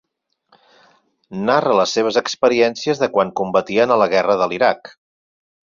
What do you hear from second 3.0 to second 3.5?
de quan